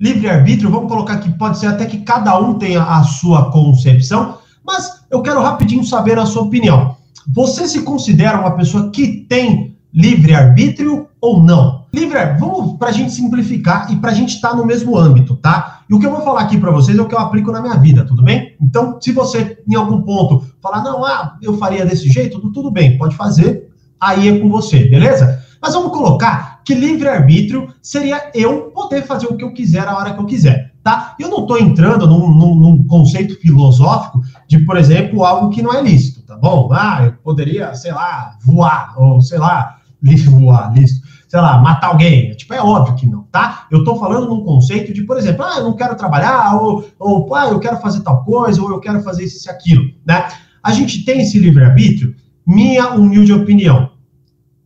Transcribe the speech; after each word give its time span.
livre-arbítrio, 0.00 0.70
vamos 0.70 0.90
colocar 0.90 1.18
que 1.18 1.32
pode 1.38 1.58
ser 1.58 1.68
até 1.68 1.86
que 1.86 1.98
cada 1.98 2.38
um 2.38 2.54
tenha 2.54 2.82
a 2.82 3.02
sua 3.04 3.50
concepção, 3.50 4.38
mas 4.64 5.04
eu 5.10 5.22
quero 5.22 5.42
rapidinho 5.42 5.84
saber 5.84 6.18
a 6.18 6.26
sua 6.26 6.42
opinião. 6.42 6.96
Você 7.32 7.68
se 7.68 7.82
considera 7.82 8.40
uma 8.40 8.56
pessoa 8.56 8.90
que 8.90 9.24
tem 9.28 9.76
livre-arbítrio 9.92 11.08
ou 11.20 11.42
não? 11.42 11.84
Livre, 11.94 12.18
vamos 12.40 12.76
para 12.76 12.88
a 12.88 12.92
gente 12.92 13.12
simplificar 13.12 13.90
e 13.92 13.96
para 13.96 14.10
a 14.10 14.14
gente 14.14 14.34
estar 14.34 14.50
tá 14.50 14.56
no 14.56 14.66
mesmo 14.66 14.98
âmbito, 14.98 15.36
tá? 15.36 15.82
E 15.88 15.94
o 15.94 16.00
que 16.00 16.06
eu 16.06 16.10
vou 16.10 16.22
falar 16.22 16.40
aqui 16.40 16.58
para 16.58 16.72
vocês 16.72 16.98
é 16.98 17.00
o 17.00 17.06
que 17.06 17.14
eu 17.14 17.18
aplico 17.18 17.52
na 17.52 17.62
minha 17.62 17.76
vida, 17.76 18.04
tudo 18.04 18.22
bem? 18.22 18.56
Então, 18.60 18.98
se 19.00 19.12
você 19.12 19.62
em 19.68 19.76
algum 19.76 20.02
ponto 20.02 20.44
falar, 20.60 20.82
não, 20.82 21.04
ah, 21.04 21.36
eu 21.40 21.56
faria 21.56 21.86
desse 21.86 22.08
jeito, 22.08 22.40
tudo 22.50 22.70
bem, 22.70 22.98
pode 22.98 23.14
fazer, 23.14 23.70
aí 24.00 24.28
é 24.28 24.40
com 24.40 24.48
você, 24.48 24.88
beleza? 24.88 25.43
Mas 25.64 25.72
vamos 25.72 25.92
colocar 25.92 26.60
que 26.62 26.74
livre-arbítrio 26.74 27.72
seria 27.80 28.30
eu 28.34 28.64
poder 28.64 29.06
fazer 29.06 29.28
o 29.28 29.34
que 29.34 29.42
eu 29.42 29.54
quiser 29.54 29.88
a 29.88 29.96
hora 29.96 30.12
que 30.12 30.20
eu 30.20 30.26
quiser, 30.26 30.74
tá? 30.82 31.16
Eu 31.18 31.30
não 31.30 31.40
estou 31.40 31.58
entrando 31.58 32.06
num, 32.06 32.28
num, 32.28 32.54
num, 32.54 32.86
conceito 32.86 33.40
filosófico 33.40 34.20
de, 34.46 34.58
por 34.58 34.76
exemplo, 34.76 35.24
algo 35.24 35.48
que 35.48 35.62
não 35.62 35.72
é 35.72 35.80
lícito, 35.80 36.20
tá 36.20 36.36
bom? 36.36 36.68
Ah, 36.70 37.06
eu 37.06 37.12
poderia, 37.14 37.74
sei 37.74 37.92
lá, 37.92 38.36
voar, 38.44 38.92
ou 38.98 39.22
sei 39.22 39.38
lá, 39.38 39.78
voar, 40.26 40.70
lícito, 40.74 41.08
sei 41.26 41.40
lá, 41.40 41.56
matar 41.56 41.86
alguém. 41.86 42.36
Tipo, 42.36 42.52
é 42.52 42.60
óbvio 42.60 42.96
que 42.96 43.06
não, 43.06 43.22
tá? 43.32 43.66
Eu 43.70 43.78
estou 43.78 43.98
falando 43.98 44.28
num 44.28 44.44
conceito 44.44 44.92
de, 44.92 45.02
por 45.04 45.16
exemplo, 45.16 45.46
ah, 45.46 45.56
eu 45.56 45.64
não 45.64 45.72
quero 45.72 45.96
trabalhar, 45.96 46.60
ou, 46.60 46.86
ou 46.98 47.34
ah, 47.34 47.48
eu 47.48 47.58
quero 47.58 47.78
fazer 47.78 48.00
tal 48.00 48.22
coisa, 48.22 48.60
ou 48.60 48.68
eu 48.68 48.80
quero 48.80 49.02
fazer 49.02 49.24
isso 49.24 49.48
e 49.48 49.50
aquilo, 49.50 49.84
né? 50.04 50.28
A 50.62 50.72
gente 50.72 51.06
tem 51.06 51.22
esse 51.22 51.38
livre-arbítrio? 51.38 52.14
Minha 52.46 52.90
humilde 52.90 53.32
opinião, 53.32 53.92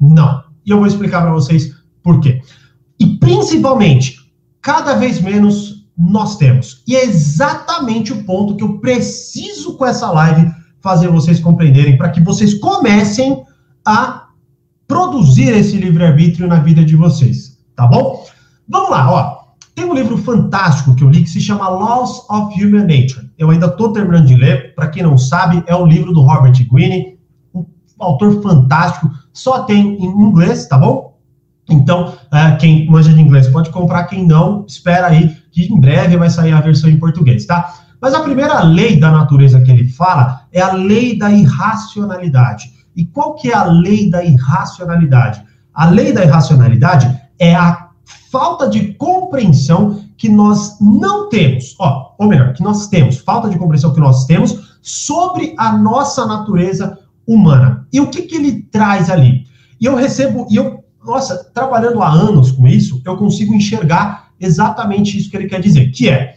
não. 0.01 0.48
E 0.69 0.71
eu 0.71 0.77
vou 0.77 0.87
explicar 0.87 1.23
para 1.23 1.33
vocês 1.33 1.75
por 2.03 2.21
quê. 2.21 2.43
E 3.01 3.17
principalmente, 3.17 4.19
cada 4.61 4.95
vez 4.95 5.19
menos 5.19 5.87
nós 5.97 6.37
temos. 6.37 6.83
E 6.87 6.95
é 6.95 7.05
exatamente 7.05 8.13
o 8.13 8.23
ponto 8.25 8.55
que 8.55 8.63
eu 8.63 8.79
preciso 8.79 9.79
com 9.79 9.87
essa 9.87 10.11
live 10.11 10.53
fazer 10.81 11.09
vocês 11.09 11.41
compreenderem, 11.41 11.97
para 11.97 12.11
que 12.11 12.21
vocês 12.21 12.53
comecem 12.55 13.43
a 13.85 14.27
produzir 14.87 15.49
esse 15.49 15.77
livre-arbítrio 15.79 16.47
na 16.47 16.57
vida 16.61 16.85
de 16.85 16.95
vocês, 16.95 17.59
tá 17.75 17.87
bom? 17.87 18.25
Vamos 18.69 18.91
lá, 18.91 19.11
ó. 19.11 19.39
Tem 19.75 19.87
um 19.87 19.95
livro 19.95 20.19
fantástico 20.19 20.95
que 20.95 21.03
eu 21.03 21.09
li 21.09 21.23
que 21.23 21.31
se 21.31 21.41
chama 21.41 21.69
Laws 21.69 22.29
of 22.29 22.63
Human 22.63 22.83
Nature. 22.83 23.31
Eu 23.39 23.51
ainda 23.51 23.67
estou 23.67 23.93
terminando 23.93 24.27
de 24.27 24.37
ler. 24.37 24.75
Para 24.75 24.89
quem 24.89 25.03
não 25.03 25.17
sabe, 25.17 25.63
é 25.67 25.75
o 25.75 25.87
livro 25.87 26.13
do 26.13 26.21
Robert 26.21 26.55
Greene, 26.71 27.19
um 27.55 27.65
autor 27.99 28.43
fantástico. 28.43 29.11
Só 29.39 29.61
tem 29.63 29.95
em 30.03 30.05
inglês, 30.05 30.67
tá 30.67 30.77
bom? 30.77 31.17
Então, 31.71 32.13
é, 32.33 32.57
quem 32.57 32.91
manja 32.91 33.13
de 33.13 33.21
inglês 33.21 33.47
pode 33.47 33.71
comprar, 33.71 34.03
quem 34.05 34.27
não, 34.27 34.65
espera 34.67 35.07
aí 35.07 35.37
que 35.53 35.73
em 35.73 35.79
breve 35.79 36.17
vai 36.17 36.29
sair 36.29 36.53
a 36.53 36.61
versão 36.61 36.91
em 36.91 36.99
português, 36.99 37.47
tá? 37.47 37.73
Mas 38.01 38.15
a 38.15 38.21
primeira 38.21 38.61
lei 38.65 38.99
da 38.99 39.13
natureza 39.13 39.61
que 39.61 39.71
ele 39.71 39.89
fala 39.89 40.43
é 40.53 40.61
a 40.61 40.73
lei 40.73 41.17
da 41.17 41.31
irracionalidade. 41.31 42.73
E 42.97 43.07
qual 43.07 43.37
que 43.37 43.53
é 43.53 43.55
a 43.55 43.63
lei 43.63 44.11
da 44.11 44.25
irracionalidade? 44.25 45.41
A 45.73 45.87
lei 45.87 46.13
da 46.13 46.25
irracionalidade 46.25 47.09
é 47.39 47.55
a 47.55 47.91
falta 48.33 48.69
de 48.69 48.95
compreensão 48.95 50.03
que 50.17 50.29
nós 50.29 50.81
não 50.81 51.29
temos, 51.29 51.77
ó, 51.79 52.17
ou 52.19 52.27
melhor, 52.27 52.55
que 52.55 52.63
nós 52.63 52.89
temos, 52.89 53.19
falta 53.19 53.49
de 53.49 53.57
compreensão 53.57 53.95
que 53.95 54.01
nós 54.01 54.27
temos 54.27 54.79
sobre 54.83 55.55
a 55.57 55.73
nossa 55.79 56.27
natureza 56.27 56.99
humana. 57.29 57.87
E 57.93 58.01
o 58.01 58.09
que 58.09 58.23
que 58.23 58.35
ele 58.35 58.63
traz 58.63 59.11
ali? 59.11 59.45
E 59.81 59.85
eu 59.85 59.95
recebo, 59.95 60.49
e 60.51 60.57
eu 60.57 60.83
nossa, 61.05 61.45
trabalhando 61.55 62.03
há 62.03 62.11
anos 62.11 62.51
com 62.51 62.67
isso, 62.67 63.01
eu 63.05 63.17
consigo 63.17 63.55
enxergar 63.55 64.31
exatamente 64.41 65.17
isso 65.17 65.31
que 65.31 65.37
ele 65.37 65.49
quer 65.49 65.61
dizer, 65.61 65.91
que 65.91 66.09
é, 66.09 66.37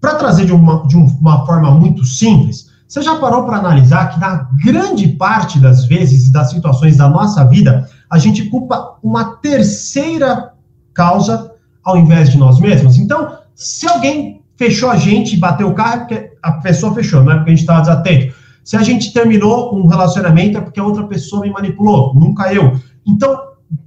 para 0.00 0.14
trazer 0.14 0.46
de 0.46 0.52
uma, 0.52 0.86
de 0.86 0.96
uma 0.96 1.44
forma 1.46 1.70
muito 1.72 2.04
simples, 2.04 2.70
você 2.86 3.00
já 3.02 3.16
parou 3.16 3.44
para 3.44 3.56
analisar 3.56 4.10
que 4.10 4.20
na 4.20 4.48
grande 4.62 5.08
parte 5.08 5.58
das 5.58 5.86
vezes 5.86 6.28
e 6.28 6.32
das 6.32 6.50
situações 6.50 6.96
da 6.96 7.08
nossa 7.08 7.42
vida, 7.44 7.88
a 8.10 8.18
gente 8.18 8.44
culpa 8.50 8.98
uma 9.02 9.36
terceira 9.36 10.52
causa 10.92 11.52
ao 11.82 11.96
invés 11.96 12.30
de 12.30 12.36
nós 12.36 12.60
mesmos? 12.60 12.98
Então, 12.98 13.38
se 13.54 13.88
alguém 13.88 14.42
fechou 14.56 14.90
a 14.90 14.96
gente 14.96 15.36
bateu 15.36 15.68
o 15.68 15.74
carro, 15.74 16.06
é 16.10 16.32
a 16.42 16.52
pessoa 16.52 16.94
fechou, 16.94 17.24
não 17.24 17.32
é 17.32 17.36
porque 17.36 17.50
a 17.50 17.54
gente 17.54 17.62
estava 17.62 17.80
desatento. 17.80 18.34
Se 18.64 18.76
a 18.76 18.82
gente 18.82 19.12
terminou 19.12 19.74
um 19.74 19.86
relacionamento, 19.86 20.58
é 20.58 20.60
porque 20.60 20.80
a 20.80 20.84
outra 20.84 21.06
pessoa 21.06 21.42
me 21.42 21.50
manipulou, 21.50 22.14
nunca 22.14 22.52
eu. 22.52 22.78
Então, 23.06 23.38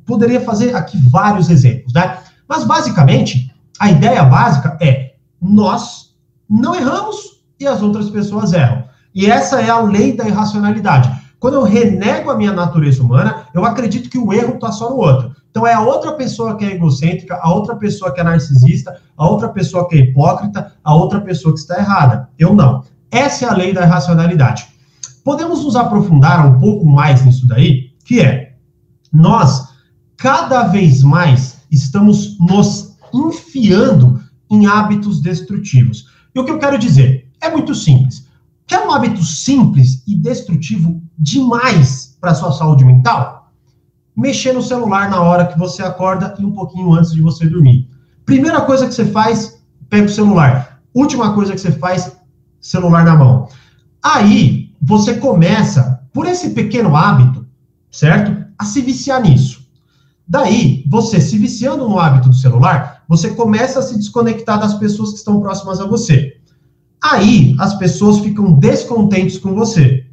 poderia 0.05 0.41
fazer 0.41 0.75
aqui 0.75 0.97
vários 1.09 1.49
exemplos, 1.49 1.93
né? 1.93 2.19
Mas 2.47 2.63
basicamente, 2.63 3.53
a 3.79 3.89
ideia 3.89 4.23
básica 4.23 4.77
é 4.81 5.15
nós 5.41 6.15
não 6.49 6.75
erramos 6.75 7.43
e 7.59 7.65
as 7.65 7.81
outras 7.81 8.09
pessoas 8.09 8.53
erram. 8.53 8.83
E 9.13 9.25
essa 9.25 9.61
é 9.61 9.69
a 9.69 9.79
lei 9.79 10.13
da 10.13 10.27
irracionalidade. 10.27 11.09
Quando 11.39 11.55
eu 11.55 11.63
renego 11.63 12.29
a 12.29 12.35
minha 12.35 12.51
natureza 12.51 13.01
humana, 13.01 13.47
eu 13.53 13.63
acredito 13.65 14.09
que 14.09 14.17
o 14.17 14.33
erro 14.33 14.55
está 14.55 14.71
só 14.71 14.89
no 14.89 14.97
outro. 14.97 15.35
Então 15.51 15.65
é 15.65 15.73
a 15.73 15.79
outra 15.79 16.13
pessoa 16.13 16.57
que 16.57 16.65
é 16.65 16.73
egocêntrica, 16.73 17.39
a 17.41 17.53
outra 17.53 17.75
pessoa 17.75 18.11
que 18.13 18.19
é 18.19 18.23
narcisista, 18.23 18.99
a 19.15 19.27
outra 19.27 19.49
pessoa 19.49 19.87
que 19.87 19.95
é 19.95 19.99
hipócrita, 19.99 20.73
a 20.83 20.95
outra 20.95 21.21
pessoa 21.21 21.53
que 21.53 21.59
está 21.59 21.77
errada. 21.77 22.29
Eu 22.37 22.53
não. 22.53 22.83
Essa 23.15 23.45
é 23.45 23.47
a 23.47 23.53
lei 23.53 23.71
da 23.71 23.83
irracionalidade. 23.83 24.67
Podemos 25.23 25.63
nos 25.63 25.77
aprofundar 25.77 26.45
um 26.45 26.59
pouco 26.59 26.85
mais 26.85 27.23
nisso 27.23 27.47
daí, 27.47 27.91
que 28.03 28.19
é 28.19 28.55
nós 29.11 29.69
cada 30.17 30.63
vez 30.63 31.01
mais 31.01 31.61
estamos 31.71 32.37
nos 32.37 32.97
enfiando 33.13 34.21
em 34.51 34.65
hábitos 34.65 35.21
destrutivos. 35.21 36.09
E 36.35 36.39
o 36.41 36.43
que 36.43 36.51
eu 36.51 36.59
quero 36.59 36.77
dizer? 36.77 37.31
É 37.39 37.49
muito 37.49 37.73
simples. 37.73 38.27
Quer 38.67 38.85
um 38.85 38.91
hábito 38.91 39.23
simples 39.23 40.03
e 40.05 40.13
destrutivo 40.13 41.01
demais 41.17 42.17
para 42.19 42.31
a 42.31 42.35
sua 42.35 42.51
saúde 42.51 42.83
mental? 42.83 43.49
Mexer 44.13 44.51
no 44.51 44.61
celular 44.61 45.09
na 45.09 45.21
hora 45.21 45.47
que 45.47 45.57
você 45.57 45.81
acorda 45.81 46.35
e 46.37 46.43
um 46.43 46.51
pouquinho 46.51 46.91
antes 46.91 47.13
de 47.13 47.21
você 47.21 47.47
dormir. 47.47 47.89
Primeira 48.25 48.59
coisa 48.59 48.85
que 48.85 48.93
você 48.93 49.05
faz, 49.05 49.57
pega 49.89 50.05
o 50.05 50.09
celular. 50.09 50.81
Última 50.93 51.33
coisa 51.33 51.53
que 51.53 51.59
você 51.59 51.71
faz, 51.71 52.14
celular 52.65 53.05
na 53.05 53.15
mão. 53.15 53.47
Aí, 54.03 54.73
você 54.81 55.15
começa, 55.15 56.01
por 56.11 56.25
esse 56.25 56.49
pequeno 56.49 56.95
hábito, 56.95 57.45
certo? 57.91 58.43
A 58.57 58.65
se 58.65 58.81
viciar 58.81 59.21
nisso. 59.21 59.63
Daí, 60.27 60.83
você 60.89 61.21
se 61.21 61.37
viciando 61.37 61.87
no 61.87 61.99
hábito 61.99 62.29
do 62.29 62.35
celular, 62.35 63.03
você 63.07 63.29
começa 63.29 63.77
a 63.77 63.81
se 63.83 63.95
desconectar 63.95 64.59
das 64.59 64.73
pessoas 64.73 65.11
que 65.11 65.17
estão 65.17 65.39
próximas 65.39 65.79
a 65.79 65.85
você. 65.85 66.37
Aí, 67.03 67.55
as 67.59 67.75
pessoas 67.75 68.17
ficam 68.19 68.53
descontentes 68.53 69.37
com 69.37 69.53
você. 69.53 70.07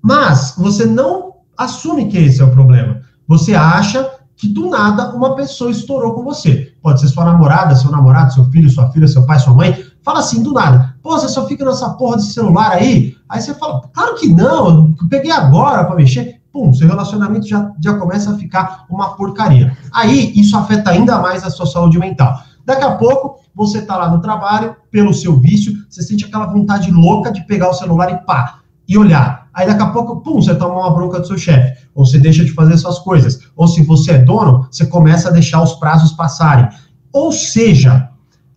Mas 0.00 0.54
você 0.56 0.86
não 0.86 1.34
assume 1.58 2.08
que 2.08 2.16
esse 2.16 2.40
é 2.40 2.44
o 2.44 2.50
problema. 2.50 3.02
Você 3.28 3.54
acha 3.54 4.12
que 4.34 4.48
do 4.48 4.70
nada 4.70 5.14
uma 5.14 5.34
pessoa 5.34 5.70
estourou 5.70 6.14
com 6.14 6.24
você. 6.24 6.72
Pode 6.80 7.00
ser 7.00 7.08
sua 7.08 7.26
namorada, 7.26 7.76
seu 7.76 7.90
namorado, 7.90 8.32
seu 8.32 8.44
filho, 8.46 8.70
sua 8.70 8.90
filha, 8.92 9.06
seu 9.06 9.26
pai, 9.26 9.38
sua 9.38 9.52
mãe. 9.52 9.76
Fala 10.06 10.20
assim, 10.20 10.40
do 10.40 10.52
nada. 10.52 10.94
Pô, 11.02 11.18
você 11.18 11.28
só 11.28 11.48
fica 11.48 11.64
nessa 11.64 11.90
porra 11.90 12.18
de 12.18 12.26
celular 12.26 12.70
aí? 12.70 13.16
Aí 13.28 13.42
você 13.42 13.52
fala, 13.54 13.82
claro 13.92 14.14
que 14.14 14.28
não, 14.28 14.94
eu 15.02 15.08
peguei 15.10 15.32
agora 15.32 15.84
para 15.84 15.96
mexer 15.96 16.40
pum, 16.52 16.72
seu 16.72 16.86
relacionamento 16.86 17.48
já, 17.48 17.72
já 17.82 17.98
começa 17.98 18.30
a 18.30 18.38
ficar 18.38 18.86
uma 18.88 19.16
porcaria. 19.16 19.76
Aí, 19.92 20.32
isso 20.36 20.56
afeta 20.56 20.90
ainda 20.90 21.18
mais 21.18 21.42
a 21.42 21.50
sua 21.50 21.66
saúde 21.66 21.98
mental. 21.98 22.40
Daqui 22.64 22.84
a 22.84 22.92
pouco, 22.92 23.40
você 23.52 23.78
está 23.78 23.96
lá 23.96 24.08
no 24.08 24.20
trabalho, 24.20 24.76
pelo 24.92 25.12
seu 25.12 25.40
vício, 25.40 25.72
você 25.90 26.04
sente 26.04 26.24
aquela 26.24 26.46
vontade 26.46 26.88
louca 26.88 27.32
de 27.32 27.44
pegar 27.44 27.70
o 27.70 27.74
celular 27.74 28.08
e 28.12 28.24
pá, 28.24 28.60
e 28.88 28.96
olhar. 28.96 29.48
Aí 29.52 29.66
daqui 29.66 29.82
a 29.82 29.88
pouco, 29.88 30.20
pum, 30.20 30.40
você 30.40 30.54
toma 30.54 30.76
uma 30.76 30.94
bronca 30.94 31.18
do 31.18 31.26
seu 31.26 31.36
chefe, 31.36 31.84
ou 31.92 32.06
você 32.06 32.16
deixa 32.16 32.44
de 32.44 32.52
fazer 32.52 32.78
suas 32.78 33.00
coisas, 33.00 33.40
ou 33.56 33.66
se 33.66 33.82
você 33.82 34.12
é 34.12 34.18
dono, 34.18 34.68
você 34.70 34.86
começa 34.86 35.30
a 35.30 35.32
deixar 35.32 35.60
os 35.64 35.72
prazos 35.72 36.12
passarem. 36.12 36.68
Ou 37.12 37.32
seja, 37.32 38.08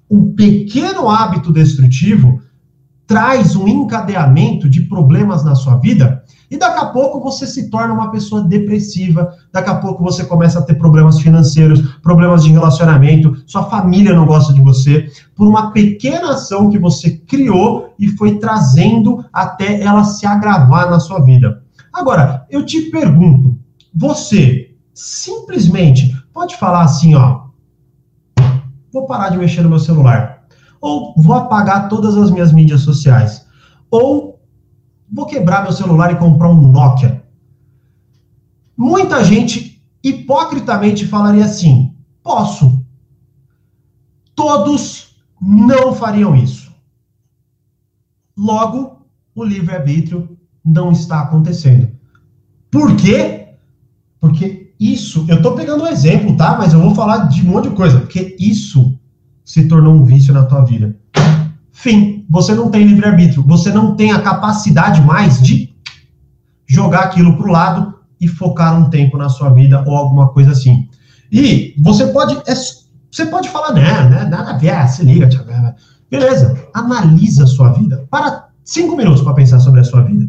um 0.10 0.34
pequeno 0.34 1.10
hábito 1.10 1.52
destrutivo 1.52 2.42
traz 3.06 3.56
um 3.56 3.68
encadeamento 3.68 4.70
de 4.70 4.82
problemas 4.82 5.44
na 5.44 5.56
sua 5.56 5.78
vida 5.78 6.24
e 6.50 6.58
daqui 6.58 6.80
a 6.80 6.86
pouco 6.88 7.20
você 7.20 7.46
se 7.46 7.70
torna 7.70 7.94
uma 7.94 8.12
pessoa 8.12 8.44
depressiva, 8.44 9.32
daqui 9.52 9.70
a 9.70 9.76
pouco 9.76 10.04
você 10.04 10.26
começa 10.26 10.60
a 10.60 10.62
ter 10.62 10.76
problemas 10.76 11.20
financeiros, 11.20 11.96
problemas 12.02 12.44
de 12.44 12.52
relacionamento, 12.52 13.36
sua 13.46 13.64
família 13.64 14.16
não 14.16 14.26
gosta 14.26 14.54
de 14.54 14.62
você, 14.62 15.08
por 15.36 15.48
uma 15.48 15.72
pequena 15.72 16.32
ação 16.32 16.70
que 16.70 16.80
você 16.80 17.18
criou 17.18 17.94
e 18.00 18.08
foi 18.10 18.38
trazendo 18.38 19.24
até 19.32 19.82
ela 19.82 20.04
se 20.04 20.26
agravar 20.26 20.90
na 20.90 21.00
sua 21.00 21.20
vida. 21.20 21.64
Agora, 21.94 22.46
eu 22.50 22.66
te 22.66 22.90
pergunto, 22.90 23.58
você 23.94 24.72
simplesmente 24.94 26.16
pode 26.34 26.58
falar 26.58 26.84
assim, 26.84 27.16
ó, 27.16 27.49
vou 28.92 29.06
parar 29.06 29.30
de 29.30 29.38
mexer 29.38 29.62
no 29.62 29.70
meu 29.70 29.80
celular, 29.80 30.46
ou 30.82 31.14
vou 31.18 31.36
apagar 31.36 31.90
todas 31.90 32.16
as 32.16 32.32
minhas 32.32 32.52
mídias 32.52 32.82
sociais, 32.82 33.46
ou 33.90 34.40
vou 35.12 35.26
quebrar 35.26 35.64
meu 35.64 35.72
celular 35.72 36.12
e 36.12 36.18
comprar 36.18 36.50
um 36.50 36.72
Nokia. 36.72 37.24
Muita 38.78 39.24
gente 39.24 39.84
hipocritamente 40.04 41.06
falaria 41.06 41.46
assim: 41.46 41.96
posso. 42.24 42.84
Todos 44.36 45.16
não 45.42 45.94
fariam 45.94 46.36
isso. 46.36 46.74
Logo, 48.38 49.06
o 49.36 49.44
livre-arbítrio 49.44 50.38
não 50.64 50.92
está 50.92 51.22
acontecendo. 51.22 51.92
Por 52.72 52.96
quê? 52.96 53.56
Porque 54.20 54.59
isso, 54.80 55.26
eu 55.28 55.38
estou 55.38 55.56
pegando 55.56 55.84
um 55.84 55.88
exemplo, 55.88 56.38
tá? 56.38 56.58
Mas 56.58 56.74
eu 56.74 56.82
vou 56.82 56.96
falar 56.96 57.28
de 57.28 57.42
um 57.42 57.52
monte 57.52 57.70
de 57.70 57.76
coisa, 57.76 58.00
porque 58.00 58.36
isso 58.40 58.98
se 59.44 59.68
tornou 59.68 59.94
um 59.94 60.06
vício 60.06 60.34
na 60.34 60.46
tua 60.46 60.64
vida. 60.64 60.96
Fim, 61.72 62.26
você 62.30 62.54
não 62.54 62.70
tem 62.70 62.86
livre-arbítrio, 62.86 63.44
você 63.44 63.72
não 63.72 63.96
tem 63.96 64.12
a 64.12 64.22
capacidade 64.22 65.02
mais 65.02 65.42
de 65.42 65.74
jogar 66.68 67.02
aquilo 67.02 67.36
para 67.36 67.48
o 67.48 67.52
lado 67.52 67.96
e 68.22 68.28
focar 68.28 68.80
um 68.80 68.90
tempo 68.90 69.18
na 69.18 69.28
sua 69.28 69.50
vida 69.50 69.84
ou 69.86 69.96
alguma 69.96 70.30
coisa 70.30 70.52
assim. 70.52 70.88
E 71.32 71.74
você 71.78 72.08
pode, 72.08 72.36
é, 72.48 72.54
você 73.12 73.26
pode 73.26 73.50
falar, 73.50 73.74
né, 73.74 74.10
né, 74.10 74.26
nada 74.26 74.52
a 74.52 74.58
ver, 74.58 74.88
se 74.88 75.04
liga, 75.04 75.28
Thiago. 75.28 75.50
Beleza, 76.10 76.56
analisa 76.74 77.44
a 77.44 77.48
sua 77.48 77.72
vida. 77.72 78.06
Para 78.10 78.50
cinco 78.64 78.96
minutos 78.96 79.22
para 79.22 79.34
pensar 79.34 79.60
sobre 79.60 79.82
a 79.82 79.84
sua 79.84 80.02
vida. 80.02 80.28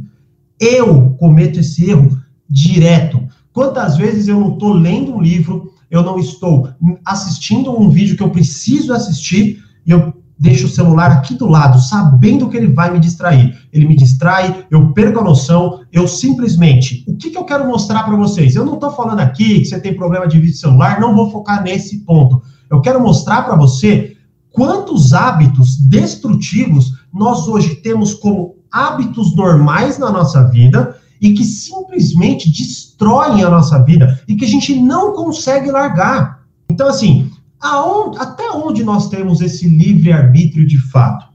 Eu 0.59 1.11
cometo 1.19 1.61
esse 1.61 1.89
erro 1.89 2.19
direto. 2.49 3.23
Quantas 3.53 3.97
vezes 3.97 4.29
eu 4.29 4.39
não 4.39 4.53
estou 4.53 4.73
lendo 4.73 5.15
um 5.15 5.21
livro, 5.21 5.73
eu 5.91 6.03
não 6.03 6.19
estou 6.19 6.69
assistindo 7.05 7.77
um 7.77 7.91
vídeo 7.91 8.17
que 8.17 8.23
eu 8.23 8.31
preciso 8.31 8.93
assistir 8.93 9.63
e 9.85 9.91
eu 9.91 10.15
deixo 10.39 10.67
o 10.67 10.71
celular 10.71 11.13
aqui 11.13 11.35
do 11.35 11.47
lado, 11.47 11.79
sabendo 11.79 12.49
que 12.49 12.57
ele 12.57 12.73
vai 12.73 12.91
me 12.91 12.99
distrair. 12.99 13.59
Ele 13.71 13.87
me 13.87 13.95
distrai, 13.95 14.65
eu 14.71 14.91
perco 14.95 15.21
a 15.21 15.25
noção, 15.25 15.81
eu 15.93 16.09
simplesmente. 16.09 17.05
O 17.07 17.15
que, 17.15 17.29
que 17.29 17.37
eu 17.37 17.45
quero 17.45 17.69
mostrar 17.69 18.05
para 18.05 18.17
vocês? 18.17 18.55
Eu 18.55 18.65
não 18.65 18.75
estou 18.75 18.91
falando 18.91 19.21
aqui 19.21 19.61
que 19.61 19.67
você 19.67 19.79
tem 19.79 19.95
problema 19.95 20.27
de 20.27 20.41
vídeo 20.41 20.57
celular, 20.57 20.99
não 20.99 21.15
vou 21.15 21.31
focar 21.31 21.63
nesse 21.63 21.99
ponto. 22.07 22.41
Eu 22.71 22.81
quero 22.81 23.03
mostrar 23.03 23.43
para 23.43 23.55
você 23.55 24.17
quantos 24.51 25.13
hábitos 25.13 25.77
destrutivos 25.77 26.95
nós 27.13 27.47
hoje 27.47 27.75
temos 27.77 28.15
como 28.15 28.57
hábitos 28.73 29.35
normais 29.37 29.99
na 29.99 30.11
nossa 30.11 30.45
vida 30.45 30.97
e 31.21 31.35
que 31.35 31.45
simplesmente 31.45 32.51
destroem 32.51 33.45
a 33.45 33.51
nossa 33.51 33.83
vida 33.83 34.21
e 34.27 34.35
que 34.35 34.45
a 34.45 34.49
gente 34.49 34.75
não 34.75 35.13
consegue 35.13 35.71
largar. 35.71 36.41
Então, 36.71 36.89
assim, 36.89 37.31
aonde, 37.61 38.19
até 38.19 38.51
onde 38.51 38.83
nós 38.83 39.09
temos 39.09 39.41
esse 39.41 39.69
livre-arbítrio 39.69 40.67
de 40.67 40.79
fato? 40.79 41.27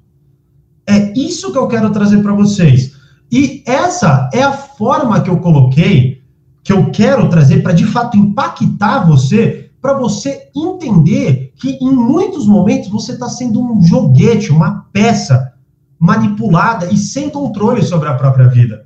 É 0.87 1.13
isso 1.17 1.51
que 1.51 1.57
eu 1.57 1.67
quero 1.67 1.91
trazer 1.91 2.21
para 2.21 2.33
vocês. 2.33 2.93
E 3.31 3.63
essa 3.65 4.29
é 4.33 4.43
a 4.43 4.53
forma 4.53 5.21
que 5.21 5.29
eu 5.29 5.37
coloquei, 5.37 6.21
que 6.63 6.71
eu 6.73 6.89
quero 6.91 7.29
trazer 7.29 7.61
para 7.61 7.73
de 7.73 7.85
fato 7.85 8.17
impactar 8.17 9.05
você, 9.05 9.71
para 9.81 9.93
você 9.93 10.49
entender 10.55 11.53
que 11.55 11.77
em 11.81 11.91
muitos 11.91 12.47
momentos 12.47 12.89
você 12.89 13.13
está 13.13 13.29
sendo 13.29 13.61
um 13.61 13.81
joguete, 13.83 14.51
uma 14.51 14.85
peça 14.91 15.53
manipulada 15.99 16.91
e 16.91 16.97
sem 16.97 17.29
controle 17.29 17.83
sobre 17.83 18.09
a 18.09 18.15
própria 18.15 18.47
vida. 18.47 18.85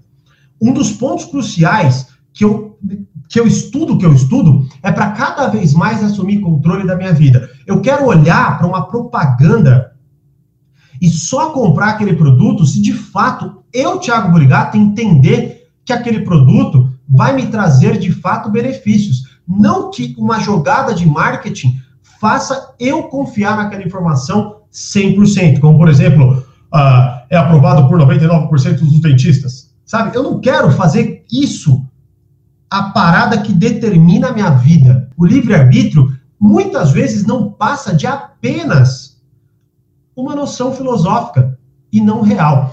Um 0.62 0.74
dos 0.74 0.92
pontos 0.92 1.26
cruciais 1.26 2.08
que 2.34 2.44
eu 2.44 2.70
que 3.28 3.40
eu 3.40 3.46
estudo, 3.46 3.98
que 3.98 4.06
eu 4.06 4.12
estudo, 4.12 4.68
é 4.82 4.92
para 4.92 5.12
cada 5.12 5.48
vez 5.48 5.74
mais 5.76 6.04
assumir 6.04 6.40
controle 6.40 6.88
da 6.88 6.96
minha 6.96 7.14
vida. 7.14 7.48
Eu 7.68 7.80
quero 7.80 8.06
olhar 8.06 8.58
para 8.58 8.66
uma 8.66 8.88
propaganda 8.88 9.94
e 11.00 11.08
só 11.10 11.52
comprar 11.52 11.90
aquele 11.90 12.16
produto 12.16 12.66
se 12.66 12.82
de 12.82 12.92
fato 12.92 13.64
eu, 13.72 14.00
Thiago 14.00 14.32
Burigato, 14.32 14.78
entender 14.78 15.70
que 15.86 15.94
aquele 15.94 16.22
produto 16.22 16.90
vai 17.08 17.36
me 17.36 17.48
trazer 17.48 17.98
de 18.00 18.12
fato 18.12 18.50
benefícios. 18.50 19.40
Não 19.48 19.92
que 19.92 20.16
uma 20.18 20.40
jogada 20.40 20.94
de 20.94 21.06
marketing 21.08 21.80
faça 22.20 22.74
eu 22.80 23.04
confiar 23.04 23.58
naquela 23.58 23.84
informação 23.84 24.58
100%, 24.72 25.60
como 25.60 25.78
por 25.78 25.88
exemplo, 25.88 26.44
uh, 26.74 27.20
é 27.30 27.38
aprovado 27.38 27.88
por 27.88 27.98
99% 27.98 28.80
dos 28.80 29.02
dentistas. 29.02 29.59
Sabe? 29.90 30.16
Eu 30.16 30.22
não 30.22 30.40
quero 30.40 30.70
fazer 30.70 31.26
isso 31.32 31.84
a 32.70 32.92
parada 32.92 33.42
que 33.42 33.52
determina 33.52 34.28
a 34.28 34.32
minha 34.32 34.52
vida. 34.52 35.10
O 35.18 35.26
livre-arbítrio 35.26 36.16
muitas 36.40 36.92
vezes 36.92 37.26
não 37.26 37.52
passa 37.52 37.96
de 37.96 38.06
apenas 38.06 39.20
uma 40.16 40.36
noção 40.36 40.76
filosófica 40.76 41.58
e 41.92 42.00
não 42.00 42.22
real. 42.22 42.72